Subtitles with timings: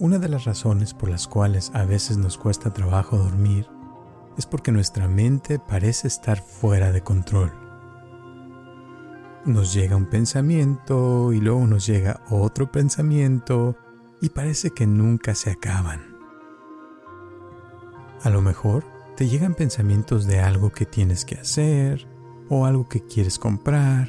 [0.00, 3.66] Una de las razones por las cuales a veces nos cuesta trabajo dormir
[4.36, 7.52] es porque nuestra mente parece estar fuera de control.
[9.44, 13.74] Nos llega un pensamiento y luego nos llega otro pensamiento
[14.20, 16.16] y parece que nunca se acaban.
[18.22, 18.84] A lo mejor
[19.16, 22.06] te llegan pensamientos de algo que tienes que hacer
[22.48, 24.08] o algo que quieres comprar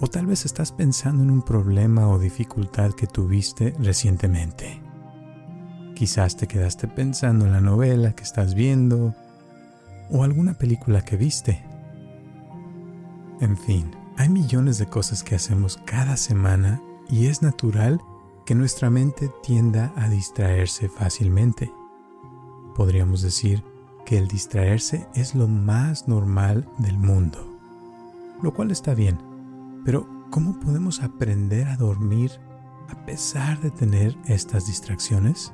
[0.00, 4.81] o tal vez estás pensando en un problema o dificultad que tuviste recientemente.
[6.02, 9.14] Quizás te quedaste pensando en la novela que estás viendo
[10.10, 11.62] o alguna película que viste.
[13.40, 18.00] En fin, hay millones de cosas que hacemos cada semana y es natural
[18.44, 21.70] que nuestra mente tienda a distraerse fácilmente.
[22.74, 23.62] Podríamos decir
[24.04, 27.38] que el distraerse es lo más normal del mundo,
[28.42, 29.20] lo cual está bien,
[29.84, 32.32] pero ¿cómo podemos aprender a dormir
[32.88, 35.52] a pesar de tener estas distracciones?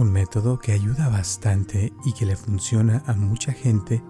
[0.00, 4.02] Un método que ayuda bastante y que le funciona a mucha gente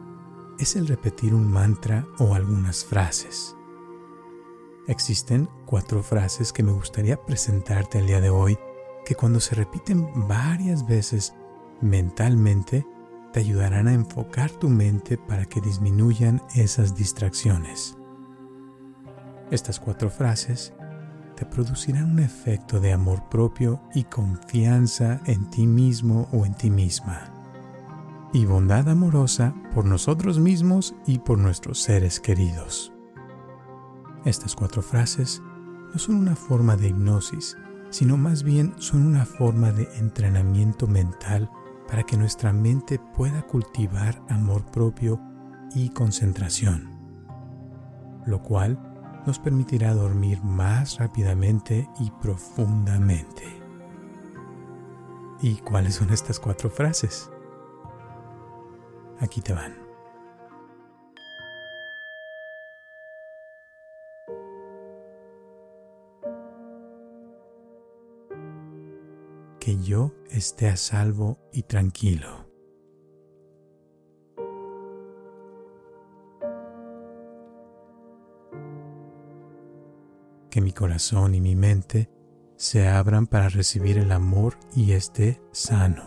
[0.61, 3.57] es el repetir un mantra o algunas frases.
[4.87, 8.57] Existen cuatro frases que me gustaría presentarte el día de hoy
[9.05, 11.35] que cuando se repiten varias veces
[11.81, 12.87] mentalmente
[13.33, 17.97] te ayudarán a enfocar tu mente para que disminuyan esas distracciones.
[19.51, 20.73] Estas cuatro frases
[21.41, 26.71] te producirán un efecto de amor propio y confianza en ti mismo o en ti
[26.71, 27.33] misma.
[28.35, 32.93] Y bondad amorosa por nosotros mismos y por nuestros seres queridos.
[34.27, 35.41] Estas cuatro frases
[35.91, 37.57] no son una forma de hipnosis,
[37.89, 41.51] sino más bien son una forma de entrenamiento mental
[41.89, 45.19] para que nuestra mente pueda cultivar amor propio
[45.75, 46.91] y concentración,
[48.27, 48.90] lo cual
[49.27, 53.45] nos permitirá dormir más rápidamente y profundamente.
[55.43, 57.31] ¿Y cuáles son estas cuatro frases?
[59.21, 59.75] Aquí te van.
[69.59, 72.50] Que yo esté a salvo y tranquilo.
[80.51, 82.11] Que mi corazón y mi mente
[82.57, 86.05] se abran para recibir el amor y esté sano.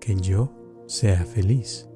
[0.00, 0.52] Que yo
[0.86, 1.88] sea feliz.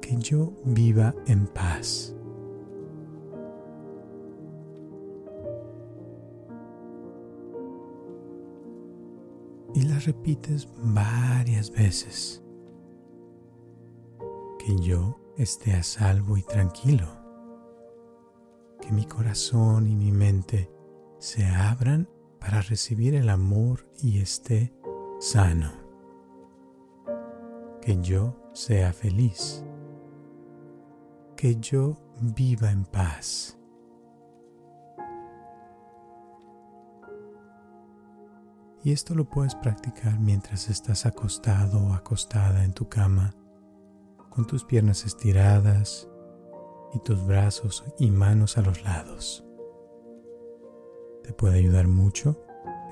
[0.00, 2.15] Que yo viva en paz.
[10.06, 12.42] Repites varias veces.
[14.58, 17.06] Que yo esté a salvo y tranquilo.
[18.80, 20.70] Que mi corazón y mi mente
[21.18, 22.08] se abran
[22.38, 24.72] para recibir el amor y esté
[25.18, 25.72] sano.
[27.82, 29.64] Que yo sea feliz.
[31.36, 33.55] Que yo viva en paz.
[38.86, 43.34] Y esto lo puedes practicar mientras estás acostado o acostada en tu cama,
[44.30, 46.08] con tus piernas estiradas
[46.94, 49.44] y tus brazos y manos a los lados.
[51.24, 52.40] Te puede ayudar mucho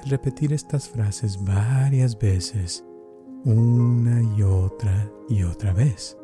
[0.03, 2.85] el repetir estas frases varias veces,
[3.45, 6.19] una y otra y otra vez.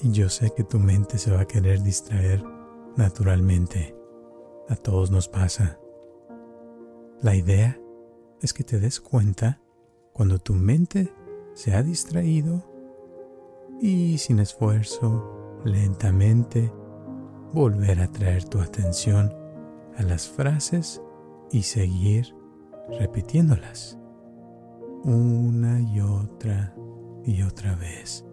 [0.00, 2.42] Y yo sé que tu mente se va a querer distraer
[2.96, 3.96] naturalmente.
[4.68, 5.78] A todos nos pasa.
[7.22, 7.78] La idea
[8.40, 9.60] es que te des cuenta
[10.12, 11.14] cuando tu mente
[11.54, 12.68] se ha distraído
[13.80, 16.72] y sin esfuerzo, lentamente,
[17.52, 19.32] volver a traer tu atención
[19.96, 21.00] a las frases
[21.52, 22.34] y seguir
[22.98, 24.00] repitiéndolas
[25.04, 26.74] una y otra
[27.24, 28.24] y otra vez,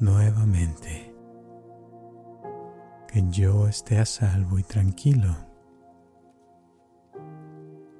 [0.00, 1.14] nuevamente.
[3.06, 5.51] Que yo esté a salvo y tranquilo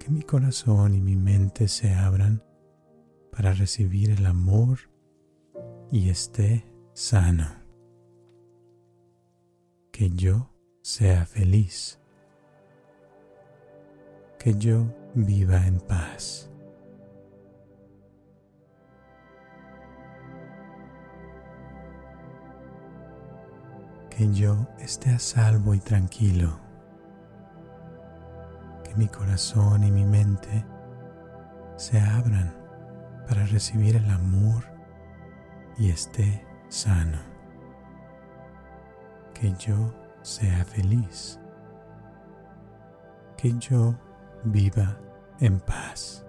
[0.03, 2.43] Que mi corazón y mi mente se abran
[3.31, 4.91] para recibir el amor
[5.93, 7.47] y esté sano.
[9.93, 10.51] Que yo
[10.83, 12.01] sea feliz.
[14.41, 16.51] Que yo viva en paz.
[24.11, 26.72] Que yo esté a salvo y tranquilo.
[28.93, 30.67] Que mi corazón y mi mente
[31.77, 32.55] se abran
[33.27, 34.65] para recibir el amor
[35.79, 37.19] y esté sano.
[39.33, 41.41] Que yo sea feliz.
[43.39, 43.95] Que yo
[44.45, 44.99] viva
[45.41, 46.27] en paz.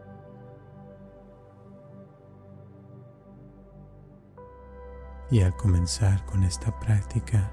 [5.30, 7.52] Y al comenzar con esta práctica,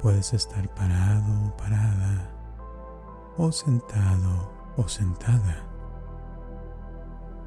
[0.00, 2.39] puedes estar parado o parada,
[3.40, 5.64] o sentado o sentada.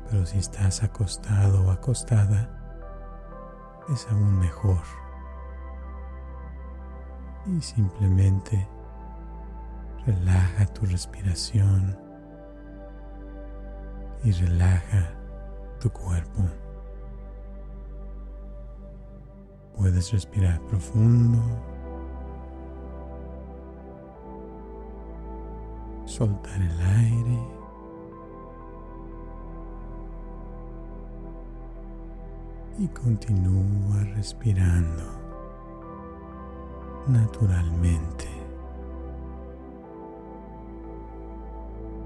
[0.09, 2.49] Pero si estás acostado o acostada,
[3.93, 4.81] es aún mejor.
[7.45, 8.67] Y simplemente
[10.07, 11.95] relaja tu respiración
[14.23, 15.13] y relaja
[15.79, 16.41] tu cuerpo.
[19.75, 21.39] Puedes respirar profundo,
[26.13, 27.39] soltar el aire
[32.77, 35.03] y continúa respirando
[37.07, 38.27] naturalmente.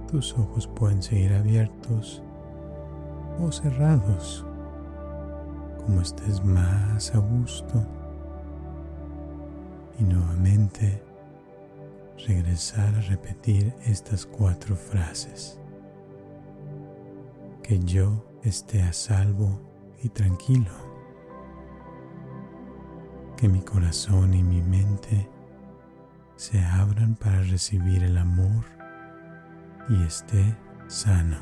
[0.09, 2.24] Tus ojos pueden seguir abiertos
[3.42, 4.45] o cerrados,
[5.86, 7.83] como estés más a gusto.
[10.00, 11.06] Y nuevamente
[12.25, 15.60] regresar a repetir estas cuatro frases.
[17.62, 19.60] Que yo esté a salvo
[20.02, 20.72] y tranquilo.
[23.36, 25.30] Que mi corazón y mi mente
[26.36, 28.66] se abran para recibir el amor
[29.90, 30.56] y esté
[30.88, 31.38] sano.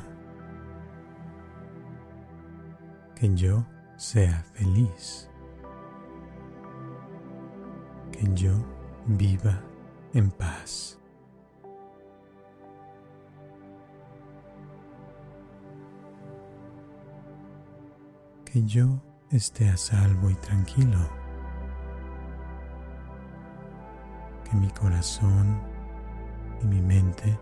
[3.14, 3.64] Que yo
[3.96, 5.30] sea feliz.
[8.12, 8.52] Que yo
[9.06, 9.62] viva
[10.16, 10.98] en paz.
[18.46, 18.86] que yo
[19.30, 20.98] esté a salvo y tranquilo,
[24.44, 25.60] que mi corazón
[26.62, 27.38] y mi mente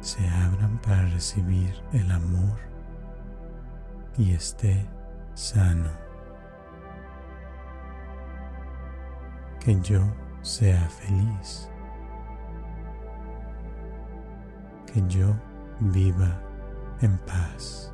[0.00, 2.58] se abran para recibir el amor
[4.16, 4.84] y esté
[5.34, 5.90] sano,
[9.60, 10.02] que yo
[10.42, 11.70] sea feliz,
[14.92, 15.34] que yo
[15.80, 16.40] viva
[17.00, 17.92] en paz.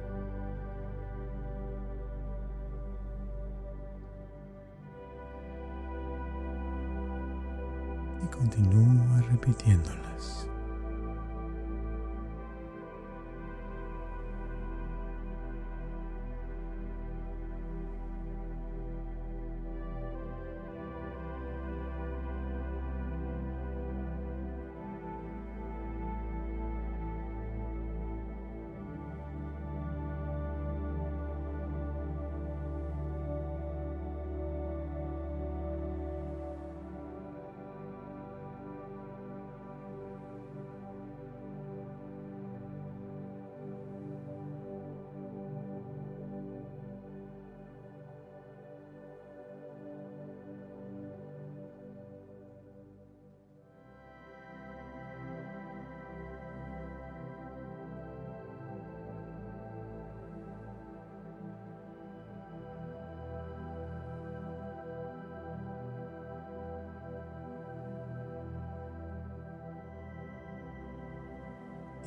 [8.34, 10.48] continúa repitiéndolas.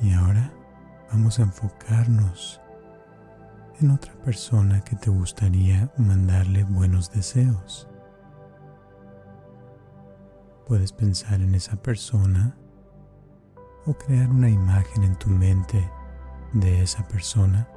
[0.00, 0.52] Y ahora
[1.10, 2.60] vamos a enfocarnos
[3.80, 7.88] en otra persona que te gustaría mandarle buenos deseos.
[10.66, 12.56] Puedes pensar en esa persona
[13.86, 15.90] o crear una imagen en tu mente
[16.52, 17.68] de esa persona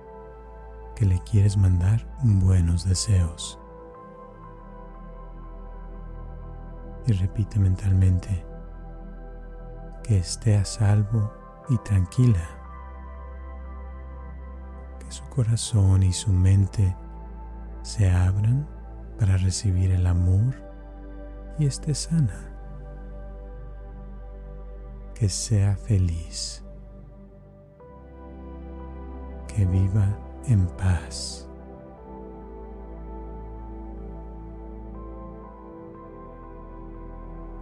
[0.96, 3.58] que le quieres mandar buenos deseos.
[7.08, 8.46] Y repite mentalmente
[10.04, 11.41] que esté a salvo
[11.72, 12.48] y tranquila.
[15.00, 16.96] Que su corazón y su mente
[17.82, 18.68] se abran
[19.18, 20.54] para recibir el amor
[21.58, 22.54] y esté sana.
[25.16, 26.64] Que sea feliz.
[29.56, 30.08] que viva
[30.48, 31.48] en paz.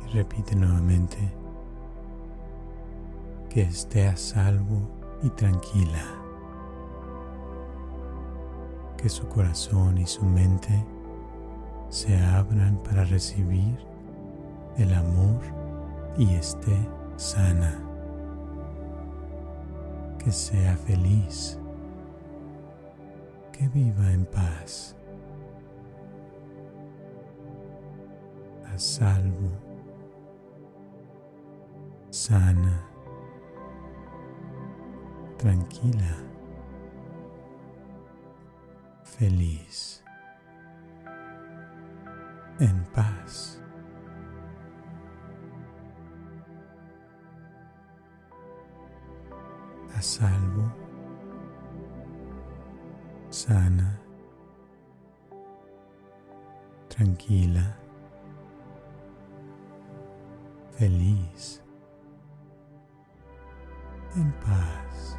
[0.06, 1.39] Y repite nuevamente
[3.50, 4.88] que esté a salvo
[5.24, 6.04] y tranquila,
[8.96, 10.86] que su corazón y su mente
[11.90, 13.78] se abran para recibir
[14.78, 15.42] el amor
[16.16, 16.78] y esté
[17.16, 17.82] sana,
[20.24, 21.60] que sea feliz,
[23.52, 24.96] que viva en paz,
[28.72, 29.50] a salvo,
[32.12, 32.86] sana,
[35.40, 36.18] tranquila,
[39.04, 40.04] feliz,
[42.60, 43.56] en paz.
[49.96, 50.72] a salvo,
[53.30, 54.00] sana,
[56.88, 57.76] tranquila,
[60.78, 61.62] feliz,
[64.16, 65.19] en paz.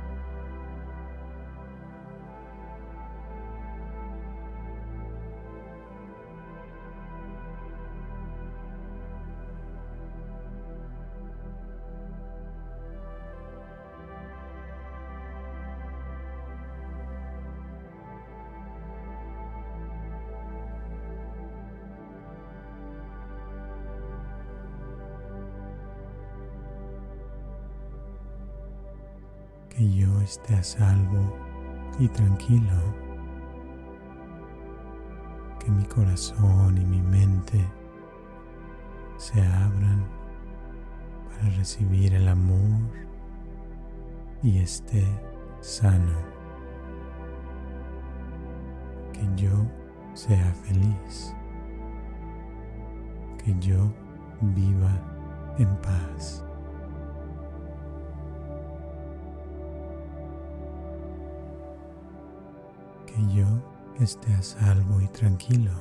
[29.80, 31.34] Que yo esté a salvo
[31.98, 32.76] y tranquilo,
[35.58, 37.66] que mi corazón y mi mente
[39.16, 40.04] se abran
[41.30, 42.90] para recibir el amor
[44.42, 45.02] y esté
[45.62, 46.18] sano,
[49.14, 49.66] que yo
[50.12, 51.34] sea feliz,
[53.42, 53.90] que yo
[54.42, 54.92] viva
[55.56, 56.44] en paz.
[63.20, 63.46] Que yo
[64.00, 65.72] esté a salvo y tranquilo,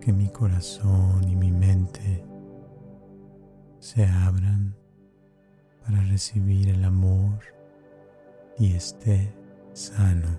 [0.00, 2.24] que mi corazón y mi mente
[3.78, 4.74] se abran
[5.84, 7.40] para recibir el amor
[8.58, 9.34] y esté
[9.72, 10.38] sano,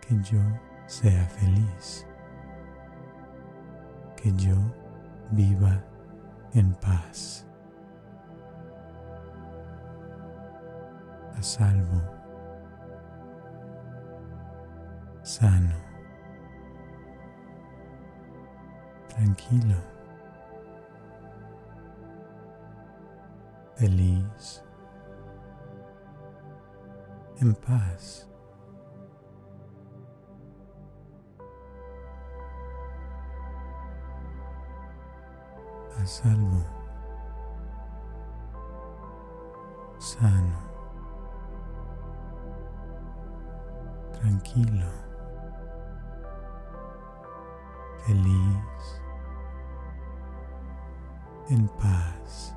[0.00, 0.40] que yo
[0.86, 2.06] sea feliz,
[4.16, 4.56] que yo
[5.32, 5.84] viva
[6.54, 7.45] en paz.
[11.36, 12.00] A salvo,
[15.22, 15.76] sano,
[19.08, 19.76] tranquilo,
[23.76, 24.64] feliz,
[27.40, 28.26] en paz.
[35.98, 36.62] a salvo,
[39.98, 40.75] sano.
[44.20, 44.86] Tranquilo,
[48.04, 49.02] feliz,
[51.50, 52.55] en paz.